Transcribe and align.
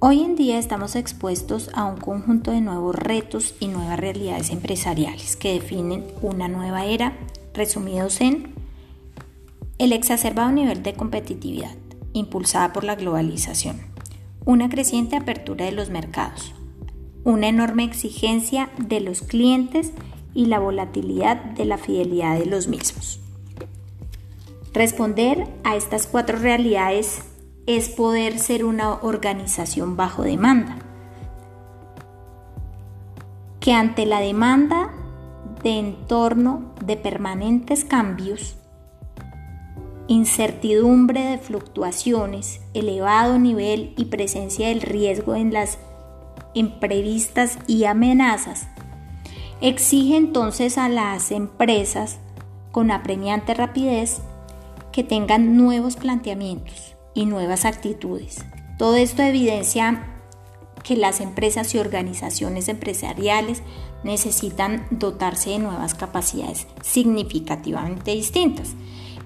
Hoy 0.00 0.20
en 0.20 0.36
día 0.36 0.60
estamos 0.60 0.94
expuestos 0.94 1.70
a 1.74 1.84
un 1.84 1.96
conjunto 1.96 2.52
de 2.52 2.60
nuevos 2.60 2.94
retos 2.94 3.56
y 3.58 3.66
nuevas 3.66 3.98
realidades 3.98 4.50
empresariales 4.50 5.34
que 5.34 5.54
definen 5.54 6.06
una 6.22 6.46
nueva 6.46 6.84
era, 6.84 7.18
resumidos 7.52 8.20
en 8.20 8.54
el 9.78 9.92
exacerbado 9.92 10.52
nivel 10.52 10.84
de 10.84 10.94
competitividad 10.94 11.74
impulsada 12.12 12.72
por 12.72 12.84
la 12.84 12.94
globalización, 12.94 13.80
una 14.44 14.68
creciente 14.68 15.16
apertura 15.16 15.64
de 15.64 15.72
los 15.72 15.90
mercados, 15.90 16.54
una 17.24 17.48
enorme 17.48 17.82
exigencia 17.82 18.70
de 18.78 19.00
los 19.00 19.22
clientes 19.22 19.90
y 20.32 20.46
la 20.46 20.60
volatilidad 20.60 21.38
de 21.42 21.64
la 21.64 21.76
fidelidad 21.76 22.38
de 22.38 22.46
los 22.46 22.68
mismos. 22.68 23.18
Responder 24.72 25.48
a 25.64 25.74
estas 25.74 26.06
cuatro 26.06 26.38
realidades 26.38 27.24
es 27.68 27.90
poder 27.90 28.38
ser 28.38 28.64
una 28.64 28.94
organización 28.94 29.94
bajo 29.94 30.22
demanda, 30.22 30.78
que 33.60 33.74
ante 33.74 34.06
la 34.06 34.20
demanda 34.20 34.88
de 35.62 35.78
entorno 35.78 36.72
de 36.82 36.96
permanentes 36.96 37.84
cambios, 37.84 38.56
incertidumbre 40.06 41.22
de 41.22 41.36
fluctuaciones, 41.36 42.62
elevado 42.72 43.38
nivel 43.38 43.92
y 43.98 44.06
presencia 44.06 44.68
del 44.68 44.80
riesgo 44.80 45.34
en 45.34 45.52
las 45.52 45.78
imprevistas 46.54 47.58
y 47.66 47.84
amenazas, 47.84 48.66
exige 49.60 50.16
entonces 50.16 50.78
a 50.78 50.88
las 50.88 51.32
empresas 51.32 52.18
con 52.72 52.90
apremiante 52.90 53.52
rapidez 53.52 54.22
que 54.90 55.04
tengan 55.04 55.58
nuevos 55.58 55.96
planteamientos, 55.96 56.94
y 57.14 57.26
nuevas 57.26 57.64
actitudes. 57.64 58.44
Todo 58.78 58.96
esto 58.96 59.22
evidencia 59.22 60.04
que 60.82 60.96
las 60.96 61.20
empresas 61.20 61.74
y 61.74 61.78
organizaciones 61.78 62.68
empresariales 62.68 63.62
necesitan 64.04 64.86
dotarse 64.90 65.50
de 65.50 65.58
nuevas 65.58 65.94
capacidades 65.94 66.66
significativamente 66.82 68.12
distintas. 68.12 68.74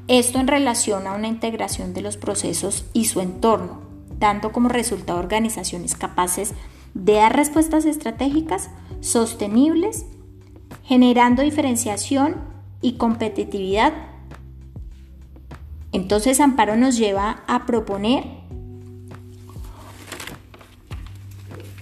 Esto 0.08 0.40
en 0.40 0.48
relación 0.48 1.06
a 1.06 1.14
una 1.14 1.28
integración 1.28 1.94
de 1.94 2.02
los 2.02 2.16
procesos 2.16 2.84
y 2.92 3.04
su 3.04 3.20
entorno, 3.20 3.82
dando 4.18 4.52
como 4.52 4.68
resultado 4.68 5.18
organizaciones 5.18 5.94
capaces 5.94 6.54
de 6.94 7.14
dar 7.14 7.36
respuestas 7.36 7.84
estratégicas 7.84 8.70
sostenibles, 9.00 10.06
generando 10.84 11.42
diferenciación 11.42 12.36
y 12.80 12.94
competitividad 12.94 13.92
entonces 15.92 16.40
Amparo 16.40 16.76
nos 16.76 16.96
lleva 16.96 17.42
a 17.46 17.66
proponer 17.66 18.24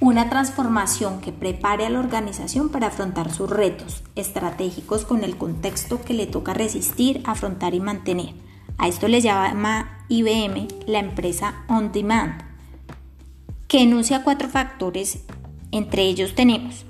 una 0.00 0.30
transformación 0.30 1.20
que 1.20 1.30
prepare 1.30 1.86
a 1.86 1.91
la 1.91 1.98
organización 1.98 2.70
para 2.70 2.88
afrontar 2.88 3.33
sus 3.33 3.48
retos 3.50 4.03
estratégicos 4.16 5.05
con 5.05 5.25
el 5.25 5.36
contexto 5.36 6.03
que 6.03 6.14
le 6.14 6.27
toca 6.27 6.55
resistir, 6.55 7.22
afrontar 7.25 7.75
y 7.75 7.81
mantener. 7.81 8.34
A 8.78 8.88
esto 8.88 9.08
le 9.08 9.20
llama 9.20 10.05
IBM 10.08 10.69
la 10.86 11.00
empresa 11.00 11.64
On 11.69 11.92
Demand, 11.92 12.42
que 13.69 13.83
enuncia 13.83 14.25
cuatro 14.25 14.48
factores. 14.48 15.20
Entre 15.70 16.03
ellos 16.03 16.34
tenemos 16.34 16.86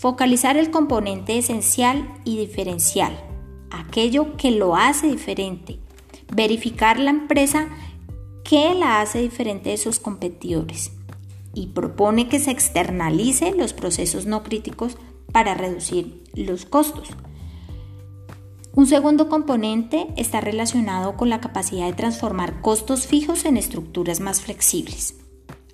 focalizar 0.00 0.56
el 0.56 0.70
componente 0.70 1.36
esencial 1.36 2.10
y 2.24 2.38
diferencial, 2.38 3.12
aquello 3.70 4.36
que 4.38 4.50
lo 4.50 4.74
hace 4.74 5.08
diferente, 5.08 5.78
verificar 6.34 6.98
la 6.98 7.10
empresa 7.10 7.68
qué 8.44 8.74
la 8.74 9.00
hace 9.00 9.20
diferente 9.20 9.70
de 9.70 9.76
sus 9.76 9.98
competidores 9.98 10.92
y 11.54 11.68
propone 11.68 12.28
que 12.28 12.38
se 12.38 12.50
externalice 12.50 13.52
los 13.52 13.72
procesos 13.72 14.26
no 14.26 14.42
críticos 14.42 14.96
para 15.32 15.54
reducir 15.54 16.24
los 16.34 16.64
costos. 16.64 17.08
Un 18.72 18.86
segundo 18.86 19.28
componente 19.28 20.06
está 20.16 20.40
relacionado 20.40 21.16
con 21.16 21.28
la 21.28 21.40
capacidad 21.40 21.86
de 21.86 21.92
transformar 21.92 22.60
costos 22.60 23.06
fijos 23.06 23.44
en 23.44 23.56
estructuras 23.56 24.20
más 24.20 24.40
flexibles. 24.40 25.16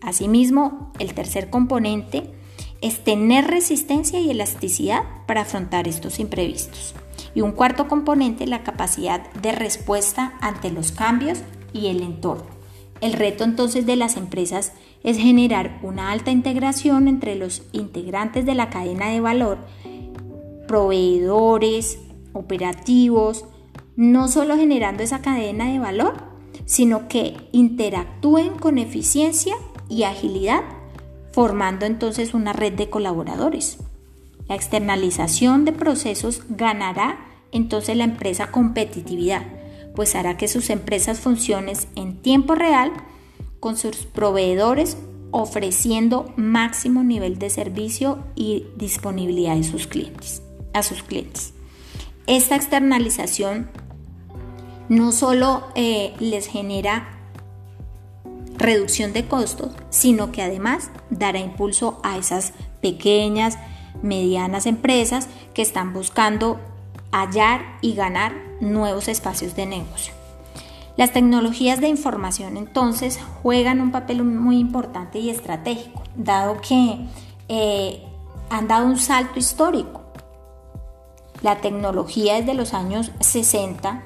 Asimismo, 0.01 0.93
el 0.99 1.13
tercer 1.15 1.51
componente 1.51 2.33
es 2.81 3.05
tener 3.05 3.47
resistencia 3.47 4.21
y 4.21 4.31
elasticidad 4.31 5.03
para 5.27 5.43
afrontar 5.43 5.89
estos 5.89 6.19
imprevistos. 6.19 6.95
Y 7.37 7.43
un 7.43 7.53
cuarto 7.53 7.87
componente, 7.87 8.47
la 8.47 8.65
capacidad 8.65 9.31
de 9.35 9.53
respuesta 9.53 10.33
ante 10.41 10.71
los 10.71 10.91
cambios 10.91 11.41
y 11.75 11.89
el 11.89 12.01
entorno. 12.01 12.47
El 13.03 13.13
reto 13.13 13.45
entonces 13.45 13.85
de 13.85 13.95
las 13.95 14.17
empresas 14.17 14.73
es 15.05 15.19
generar 15.19 15.79
una 15.83 16.13
alta 16.13 16.31
integración 16.31 17.09
entre 17.09 17.37
los 17.37 17.63
integrantes 17.73 18.47
de 18.47 18.55
la 18.55 18.71
cadena 18.71 19.11
de 19.11 19.21
valor, 19.21 19.59
proveedores, 20.67 21.99
operativos, 22.33 23.45
no 23.97 24.29
solo 24.29 24.57
generando 24.57 25.03
esa 25.03 25.21
cadena 25.21 25.71
de 25.71 25.79
valor, 25.79 26.15
sino 26.65 27.07
que 27.07 27.37
interactúen 27.53 28.55
con 28.55 28.79
eficiencia 28.79 29.57
y 29.91 30.05
agilidad, 30.05 30.63
formando 31.33 31.85
entonces 31.85 32.33
una 32.33 32.55
red 32.55 32.73
de 32.73 32.89
colaboradores. 32.89 33.77
La 34.49 34.55
externalización 34.55 35.65
de 35.65 35.73
procesos 35.73 36.43
ganará 36.49 37.26
entonces 37.53 37.97
la 37.97 38.05
empresa 38.05 38.51
competitividad, 38.51 39.43
pues 39.95 40.15
hará 40.15 40.37
que 40.37 40.49
sus 40.49 40.71
empresas 40.71 41.21
funcionen 41.21 41.77
en 41.95 42.17
tiempo 42.21 42.55
real 42.55 42.93
con 43.61 43.77
sus 43.77 43.97
proveedores 44.07 44.97
ofreciendo 45.31 46.33
máximo 46.37 47.03
nivel 47.03 47.39
de 47.39 47.51
servicio 47.51 48.19
y 48.35 48.67
disponibilidad 48.77 49.57
de 49.57 49.65
sus 49.65 49.87
clientes, 49.87 50.43
a 50.73 50.83
sus 50.83 51.03
clientes. 51.03 51.53
Esta 52.27 52.57
externalización 52.57 53.71
no 54.89 55.13
solo 55.13 55.65
eh, 55.75 56.15
les 56.21 56.47
genera 56.47 57.17
reducción 58.57 59.13
de 59.13 59.27
costos, 59.27 59.73
sino 59.91 60.33
que 60.33 60.43
además 60.43 60.91
dará 61.11 61.39
impulso 61.39 62.01
a 62.03 62.17
esas 62.19 62.53
pequeñas 62.81 63.59
medianas 64.03 64.67
empresas 64.67 65.29
que 65.55 65.63
están 65.63 65.93
buscando 65.93 66.61
hallar 67.13 67.79
y 67.81 67.95
ganar 67.95 68.33
nuevos 68.61 69.09
espacios 69.09 69.55
de 69.57 69.67
negocio. 69.67 70.13
Las 70.97 71.13
tecnologías 71.13 71.81
de 71.81 71.89
información 71.89 72.57
entonces 72.57 73.21
juegan 73.43 73.81
un 73.81 73.93
papel 73.93 74.25
muy 74.25 74.59
importante 74.59 75.19
y 75.19 75.29
estratégico, 75.29 76.03
dado 76.17 76.61
que 76.61 76.99
eh, 77.49 78.03
han 78.49 78.67
dado 78.67 78.87
un 78.87 78.99
salto 78.99 79.39
histórico. 79.39 80.03
La 81.43 81.61
tecnología 81.61 82.37
desde 82.37 82.55
los 82.55 82.73
años 82.73 83.13
60 83.21 84.03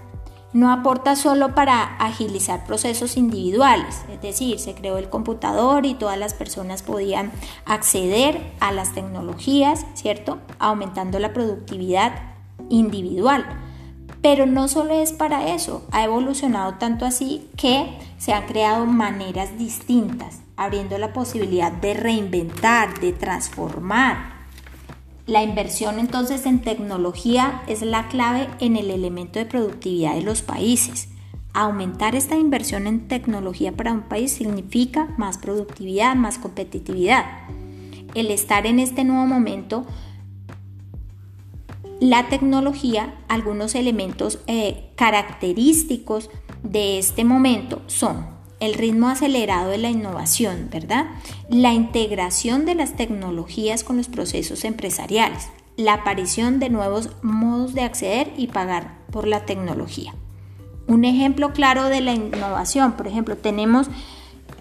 no 0.53 0.72
aporta 0.72 1.15
solo 1.15 1.55
para 1.55 1.97
agilizar 1.99 2.67
procesos 2.67 3.17
individuales, 3.17 4.03
es 4.12 4.21
decir, 4.21 4.59
se 4.59 4.75
creó 4.75 4.99
el 4.99 5.09
computador 5.09 5.87
y 5.87 5.94
todas 5.94 6.19
las 6.19 6.34
personas 6.34 6.82
podían 6.82 7.31
acceder 7.67 8.53
a 8.59 8.72
las 8.72 8.93
tecnologías, 8.93 9.87
¿cierto? 9.94 10.38
Aumentando 10.59 11.21
la 11.21 11.32
productividad 11.32 12.30
individual. 12.69 13.44
Pero 14.22 14.47
no 14.47 14.69
solo 14.69 14.94
es 14.94 15.12
para 15.12 15.54
eso, 15.54 15.87
ha 15.93 16.04
evolucionado 16.04 16.75
tanto 16.75 17.06
así 17.06 17.48
que 17.56 17.98
se 18.19 18.32
han 18.32 18.47
creado 18.47 18.84
maneras 18.87 19.56
distintas, 19.59 20.41
abriendo 20.56 20.99
la 20.99 21.12
posibilidad 21.12 21.72
de 21.72 21.94
reinventar, 21.94 23.00
de 23.00 23.12
transformar, 23.12 24.41
la 25.31 25.44
inversión 25.44 26.00
entonces 26.00 26.44
en 26.44 26.59
tecnología 26.60 27.62
es 27.69 27.82
la 27.82 28.09
clave 28.09 28.49
en 28.59 28.76
el 28.76 28.91
elemento 28.91 29.38
de 29.38 29.47
productividad 29.47 30.14
de 30.14 30.23
los 30.23 30.43
países. 30.43 31.06
Aumentar 31.52 32.17
esta 32.17 32.37
inversión 32.37 32.88
en 32.88 33.06
tecnología 33.06 33.70
para 33.70 33.93
un 33.93 34.02
país 34.02 34.32
significa 34.32 35.14
más 35.19 35.38
productividad, 35.38 36.17
más 36.17 36.38
competitividad. 36.38 37.26
El 38.17 38.32
estar 38.32 38.67
en 38.67 38.81
este 38.81 39.05
nuevo 39.05 39.25
momento, 39.25 39.87
la 42.00 42.29
tecnología, 42.29 43.14
algunos 43.29 43.75
elementos 43.75 44.38
eh, 44.47 44.91
característicos 44.97 46.31
de 46.62 46.99
este 46.99 47.25
momento 47.25 47.82
son 47.87 48.26
el 48.58 48.75
ritmo 48.75 49.08
acelerado 49.08 49.70
de 49.70 49.79
la 49.79 49.91
innovación, 49.91 50.69
¿verdad? 50.70 51.06
La 51.50 51.73
integración 51.73 52.64
de 52.64 52.75
las 52.75 52.97
tecnologías 52.97 53.85
con 53.85 53.99
los 53.99 54.08
procesos 54.08 54.64
empresariales, 54.64 55.49
la 55.76 55.94
aparición 55.94 56.58
de 56.58 56.70
nuevos 56.70 57.11
modos 57.23 57.75
de 57.75 57.82
acceder 57.82 58.32
y 58.37 58.49
pagar 58.49 58.99
por 59.11 59.26
la 59.26 59.44
tecnología. 59.44 60.14
Un 60.87 61.05
ejemplo 61.05 61.52
claro 61.52 61.85
de 61.85 62.00
la 62.00 62.14
innovación, 62.14 62.93
por 62.93 63.06
ejemplo, 63.06 63.37
tenemos 63.37 63.88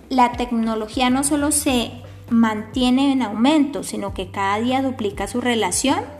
la 0.09 0.33
tecnología 0.33 1.09
no 1.09 1.23
solo 1.23 1.51
se 1.51 1.91
mantiene 2.29 3.11
en 3.11 3.21
aumento, 3.21 3.83
sino 3.83 4.13
que 4.13 4.29
cada 4.29 4.59
día 4.59 4.81
duplica 4.81 5.27
su 5.27 5.39
relación 5.39 6.18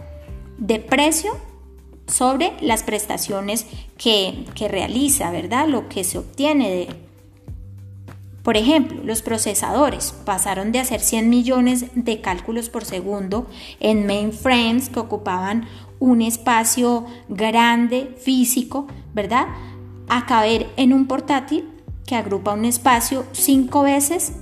de 0.60 0.80
precio 0.80 1.32
sobre 2.08 2.54
las 2.62 2.84
prestaciones 2.84 3.66
que, 3.98 4.46
que 4.56 4.68
realiza, 4.68 5.32
¿verdad? 5.32 5.68
Lo 5.68 5.90
que 5.90 6.04
se 6.04 6.18
obtiene 6.18 6.70
de, 6.70 6.88
Por 8.44 8.58
ejemplo, 8.58 9.02
los 9.04 9.22
procesadores 9.22 10.14
pasaron 10.26 10.72
de 10.72 10.80
hacer 10.80 11.02
100 11.02 11.30
millones 11.30 11.86
de 11.96 12.22
cálculos 12.22 12.70
por 12.70 12.86
segundo 12.86 13.48
en 13.80 14.06
mainframes 14.06 14.90
que 14.90 15.00
ocupaban 15.00 15.68
un 16.00 16.22
espacio 16.22 17.06
grande 17.28 18.16
físico, 18.20 18.88
¿verdad? 19.14 19.48
A 20.08 20.26
caber 20.26 20.68
en 20.78 20.94
un 20.94 21.08
portátil 21.08 21.70
que 22.08 22.16
agrupa 22.16 22.54
un 22.54 22.66
espacio 22.66 23.26
5 23.34 23.84
veces 23.84 24.34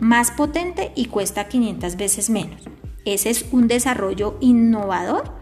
más 0.00 0.30
potente 0.30 0.92
y 0.94 1.06
cuesta 1.06 1.48
500 1.48 1.96
veces 1.96 2.30
menos. 2.30 2.62
Ese 3.04 3.28
es 3.28 3.44
un 3.52 3.68
desarrollo 3.68 4.38
innovador 4.40 5.39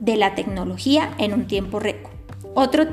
de 0.00 0.16
la 0.16 0.34
tecnología 0.34 1.14
en 1.18 1.32
un 1.32 1.46
tiempo 1.46 1.78
récord. 1.78 2.14
Otro, 2.54 2.84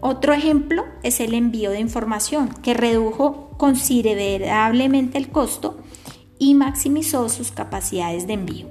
otro 0.00 0.34
ejemplo 0.34 0.84
es 1.02 1.20
el 1.20 1.32
envío 1.32 1.70
de 1.70 1.80
información, 1.80 2.50
que 2.62 2.74
redujo 2.74 3.50
considerablemente 3.56 5.16
el 5.16 5.30
costo 5.30 5.78
y 6.38 6.54
maximizó 6.54 7.28
sus 7.28 7.50
capacidades 7.50 8.26
de 8.26 8.34
envío, 8.34 8.66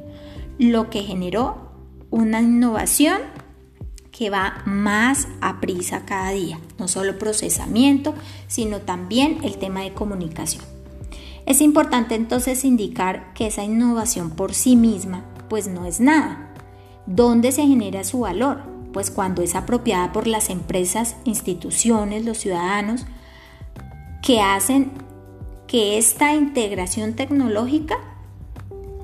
lo 0.60 0.90
que 0.90 1.02
generó 1.02 1.72
una 2.12 2.42
innovación 2.42 3.18
que 4.12 4.30
va 4.30 4.62
más 4.66 5.28
a 5.42 5.60
prisa 5.60 6.06
cada 6.06 6.32
día, 6.32 6.60
no 6.80 6.88
solo 6.88 7.20
procesamiento, 7.20 8.14
sino 8.48 8.80
también 8.80 9.40
el 9.44 9.58
tema 9.58 9.82
de 9.82 9.94
comunicación. 9.94 10.64
Es 11.46 11.62
importante 11.62 12.16
entonces 12.16 12.66
indicar 12.66 13.34
que 13.34 13.48
esa 13.48 13.64
innovación 13.64 14.32
por 14.32 14.54
sí 14.54 14.76
misma 14.76 15.24
pues 15.50 15.68
no 15.68 15.86
es 15.86 16.00
nada. 16.00 16.47
¿Dónde 17.08 17.54
se 17.54 17.66
genera 17.66 18.04
su 18.04 18.20
valor? 18.20 18.60
Pues 18.92 19.10
cuando 19.10 19.42
es 19.42 19.56
apropiada 19.56 20.12
por 20.12 20.28
las 20.28 20.50
empresas, 20.50 21.16
instituciones, 21.24 22.26
los 22.26 22.38
ciudadanos, 22.38 23.06
que 24.22 24.42
hacen 24.42 24.92
que 25.68 25.98
esta 25.98 26.34
integración 26.34 27.14
tecnológica 27.14 27.96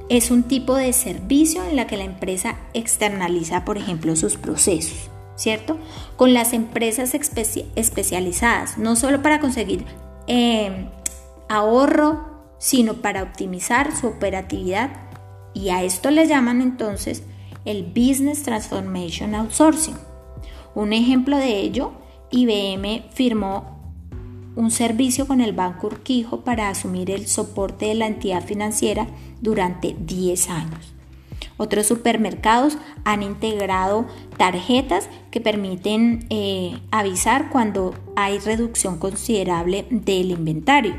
es 0.09 0.31
un 0.31 0.43
tipo 0.43 0.75
de 0.75 0.91
servicio 0.91 1.63
en 1.63 1.77
la 1.77 1.87
que 1.87 1.97
la 1.97 2.03
empresa 2.03 2.57
externaliza, 2.73 3.63
por 3.63 3.77
ejemplo, 3.77 4.15
sus 4.17 4.35
procesos, 4.35 5.09
¿cierto? 5.35 5.77
Con 6.17 6.33
las 6.33 6.51
empresas 6.51 7.13
especializadas, 7.13 8.77
no 8.77 8.97
solo 8.97 9.21
para 9.21 9.39
conseguir 9.39 9.85
eh, 10.27 10.89
ahorro, 11.47 12.33
sino 12.57 12.95
para 12.95 13.23
optimizar 13.23 13.95
su 13.95 14.07
operatividad. 14.07 14.91
Y 15.53 15.69
a 15.69 15.83
esto 15.83 16.11
le 16.11 16.27
llaman 16.27 16.61
entonces 16.61 17.23
el 17.65 17.83
Business 17.83 18.43
Transformation 18.43 19.35
Outsourcing. 19.35 19.97
Un 20.75 20.93
ejemplo 20.93 21.37
de 21.37 21.59
ello, 21.59 21.93
IBM 22.31 23.03
firmó 23.11 23.73
un 24.55 24.71
servicio 24.71 25.27
con 25.27 25.41
el 25.41 25.53
Banco 25.53 25.87
Urquijo 25.87 26.41
para 26.41 26.69
asumir 26.69 27.09
el 27.11 27.27
soporte 27.27 27.87
de 27.87 27.95
la 27.95 28.07
entidad 28.07 28.43
financiera 28.43 29.07
durante 29.41 29.95
10 29.99 30.49
años. 30.49 30.93
Otros 31.57 31.85
supermercados 31.85 32.77
han 33.03 33.21
integrado 33.21 34.07
tarjetas 34.37 35.09
que 35.31 35.41
permiten 35.41 36.25
eh, 36.29 36.79
avisar 36.91 37.49
cuando 37.49 37.93
hay 38.15 38.39
reducción 38.39 38.97
considerable 38.97 39.85
del 39.89 40.31
inventario 40.31 40.95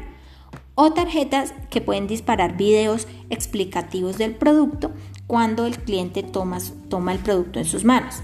o 0.76 0.92
tarjetas 0.92 1.54
que 1.70 1.80
pueden 1.80 2.06
disparar 2.06 2.56
videos 2.56 3.06
explicativos 3.30 4.18
del 4.18 4.34
producto 4.34 4.92
cuando 5.26 5.66
el 5.66 5.78
cliente 5.78 6.22
toma, 6.22 6.58
toma 6.88 7.12
el 7.12 7.18
producto 7.18 7.58
en 7.58 7.64
sus 7.64 7.84
manos. 7.84 8.16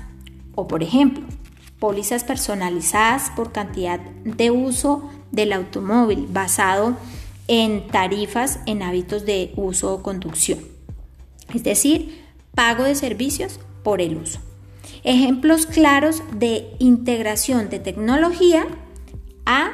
O 0.54 0.66
por 0.66 0.82
ejemplo, 0.82 1.24
pólizas 1.78 2.24
personalizadas 2.24 3.30
por 3.30 3.52
cantidad 3.52 4.00
de 4.00 4.50
uso 4.50 5.08
del 5.32 5.52
automóvil 5.52 6.26
basado 6.30 6.96
en 7.48 7.88
tarifas 7.88 8.60
en 8.66 8.82
hábitos 8.82 9.24
de 9.24 9.52
uso 9.56 9.92
o 9.92 10.02
conducción. 10.02 10.60
Es 11.54 11.64
decir, 11.64 12.24
pago 12.54 12.84
de 12.84 12.94
servicios 12.94 13.58
por 13.82 14.00
el 14.00 14.16
uso. 14.16 14.40
Ejemplos 15.02 15.66
claros 15.66 16.22
de 16.34 16.68
integración 16.78 17.70
de 17.70 17.80
tecnología 17.80 18.66
a 19.46 19.72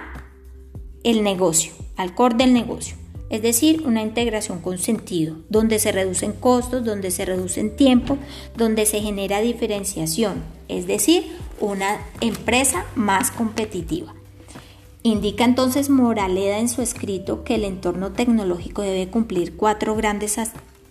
el 1.03 1.23
negocio, 1.23 1.73
al 1.97 2.15
core 2.15 2.37
del 2.37 2.53
negocio. 2.53 2.97
Es 3.29 3.43
decir, 3.43 3.83
una 3.85 4.03
integración 4.03 4.61
con 4.61 4.79
sentido, 4.79 5.37
donde 5.49 5.79
se 5.79 5.91
reducen 5.91 6.33
costos, 6.33 6.85
donde 6.85 7.11
se 7.11 7.25
reducen 7.25 7.75
tiempo, 7.75 8.19
donde 8.57 8.87
se 8.87 9.01
genera 9.01 9.41
diferenciación, 9.41 10.45
es 10.69 10.87
decir, 10.87 11.25
una 11.61 11.99
empresa 12.21 12.87
más 12.95 13.31
competitiva. 13.31 14.15
Indica 15.03 15.45
entonces 15.45 15.89
Moraleda 15.89 16.59
en 16.59 16.69
su 16.69 16.83
escrito 16.83 17.45
que 17.45 17.57
el 17.57 17.65
entorno 17.65 18.13
tecnológico 18.13 18.83
debe 18.83 19.09
cumplir 19.09 19.57
cuatro 19.57 19.95
grandes 19.95 20.37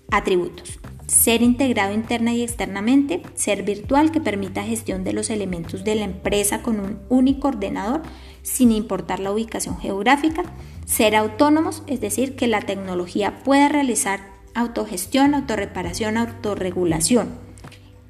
atributos. 0.10 0.80
Ser 1.08 1.42
integrado 1.42 1.94
interna 1.94 2.34
y 2.34 2.42
externamente, 2.42 3.22
ser 3.36 3.64
virtual 3.64 4.12
que 4.12 4.22
permita 4.22 4.64
gestión 4.64 5.04
de 5.04 5.14
los 5.14 5.30
elementos 5.30 5.84
de 5.84 5.96
la 5.96 6.06
empresa 6.06 6.64
con 6.64 6.80
un 6.80 7.00
único 7.10 7.50
ordenador 7.50 8.02
sin 8.42 8.72
importar 8.72 9.20
la 9.20 9.32
ubicación 9.32 9.78
geográfica, 9.80 10.44
ser 10.86 11.16
autónomos, 11.16 11.84
es 11.88 12.00
decir, 12.00 12.36
que 12.36 12.48
la 12.48 12.62
tecnología 12.62 13.40
pueda 13.44 13.70
realizar 13.70 14.22
autogestión, 14.54 15.34
autorreparación, 15.34 16.18
autorregulación 16.18 17.30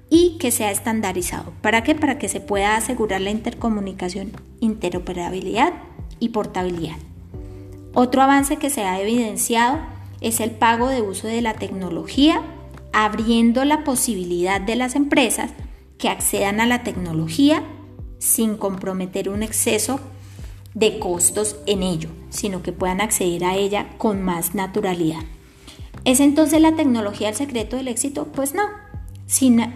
y 0.10 0.38
que 0.38 0.52
sea 0.52 0.72
estandarizado. 0.72 1.54
¿Para 1.62 1.84
qué? 1.84 1.96
Para 1.96 2.20
que 2.20 2.28
se 2.28 2.40
pueda 2.40 2.76
asegurar 2.76 3.22
la 3.22 3.32
intercomunicación, 3.32 4.32
interoperabilidad 4.60 5.74
y 6.20 6.30
portabilidad. 6.30 6.98
Otro 7.94 8.22
avance 8.22 8.58
que 8.58 8.70
se 8.70 8.84
ha 8.84 9.02
evidenciado 9.02 9.80
es 10.22 10.40
el 10.40 10.52
pago 10.52 10.90
de 10.90 11.02
uso 11.02 11.28
de 11.28 11.42
la 11.42 11.54
tecnología, 11.54 12.42
abriendo 12.94 13.66
la 13.66 13.84
posibilidad 13.84 14.62
de 14.62 14.76
las 14.76 14.96
empresas 14.96 15.52
que 15.98 16.10
accedan 16.10 16.60
a 16.60 16.66
la 16.66 16.84
tecnología 16.84 17.64
sin 18.20 18.58
comprometer 18.58 19.30
un 19.30 19.44
exceso 19.44 20.00
de 20.76 21.00
costos 21.00 21.56
en 21.66 21.82
ello, 21.82 22.10
sino 22.30 22.62
que 22.62 22.74
puedan 22.74 23.02
acceder 23.02 23.46
a 23.46 23.56
ella 23.56 23.88
con 23.98 24.22
más 24.22 24.54
naturalidad. 24.54 25.22
¿Es 26.04 26.20
entonces 26.20 26.62
la 26.62 26.76
tecnología 26.76 27.30
el 27.30 27.36
secreto 27.36 27.78
del 27.78 27.88
éxito? 27.88 28.28
Pues 28.28 28.54
no, 28.54 28.64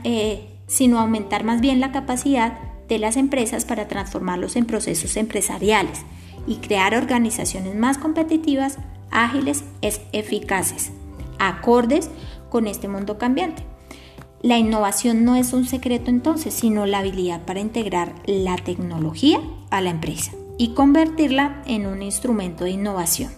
eh, 0.03 0.49
sino 0.67 0.99
aumentar 0.99 1.43
más 1.43 1.61
bien 1.61 1.79
la 1.79 1.91
capacidad 1.91 2.59
de 2.87 2.99
las 2.99 3.17
empresas 3.17 3.65
para 3.65 3.87
transformarlos 3.87 4.55
en 4.55 4.65
procesos 4.65 5.15
empresariales 5.15 6.01
y 6.45 6.57
crear 6.57 6.93
organizaciones 6.93 7.75
más 7.75 7.97
competitivas, 7.97 8.77
ágiles, 9.09 9.63
eficaces, 9.81 10.91
acordes 11.39 12.09
con 12.49 12.67
este 12.67 12.87
mundo 12.87 13.17
cambiante. 13.17 13.63
La 14.41 14.57
innovación 14.57 15.23
no 15.23 15.35
es 15.35 15.53
un 15.53 15.65
secreto 15.65 16.09
entonces, 16.09 16.53
sino 16.53 16.85
la 16.85 16.99
habilidad 16.99 17.45
para 17.45 17.59
integrar 17.59 18.15
la 18.25 18.55
tecnología 18.57 19.39
a 19.69 19.81
la 19.81 19.91
empresa 19.91 20.31
y 20.59 20.73
convertirla 20.73 21.63
en 21.65 21.87
un 21.87 22.03
instrumento 22.03 22.65
de 22.65 22.71
innovación. 22.71 23.31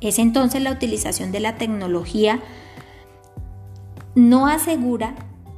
Es 0.00 0.20
entonces 0.20 0.62
la 0.62 0.70
utilización 0.70 1.32
de 1.32 1.40
la 1.40 1.56
tecnología 1.56 2.40
no 4.14 4.46
asegura 4.46 5.16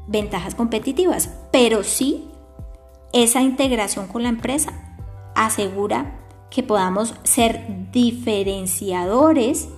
ventajas 0.09 0.55
competitivas, 0.55 1.29
pero 1.53 1.85
sí 1.85 2.25
esa 3.13 3.43
integración 3.43 4.07
con 4.09 4.23
la 4.23 4.31
empresa 4.31 4.73
asegura 5.35 6.19
que 6.49 6.63
podamos 6.63 7.15
ser 7.23 7.91
diferenciadores 7.93 9.69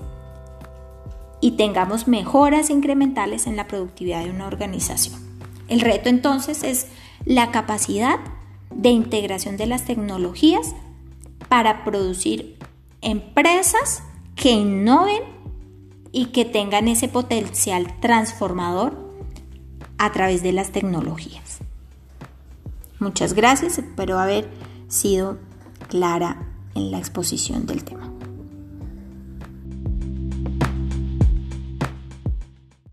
y 1.40 1.52
tengamos 1.52 2.07
mejoras 2.07 2.71
incrementales 2.71 3.49
en 3.49 3.57
la 3.57 3.66
productividad 3.66 4.23
de 4.23 4.31
una 4.31 4.47
organización. 4.47 5.21
El 5.66 5.81
reto 5.81 6.09
entonces 6.09 6.62
es 6.62 6.87
la 7.25 7.50
capacidad 7.50 8.21
de 8.75 8.91
integración 8.91 9.57
de 9.57 9.67
las 9.67 9.85
tecnologías 9.85 10.75
para 11.49 11.85
producir 11.85 12.57
empresas 13.00 14.02
que 14.37 14.52
innoven 14.52 15.23
y 16.12 16.26
que 16.26 16.45
tengan 16.45 16.88
ese 16.88 17.09
potencial 17.09 17.99
transformador 18.00 18.97
a 19.99 20.12
través 20.12 20.43
de 20.43 20.52
las 20.52 20.71
tecnologías. 20.71 21.59
Muchas 22.99 23.35
gracias, 23.35 23.79
espero 23.79 24.19
haber 24.19 24.49
sido 24.88 25.38
clara 25.88 26.49
en 26.75 26.91
la 26.91 26.99
exposición 26.99 27.67
del 27.67 27.85
tema. 27.85 28.12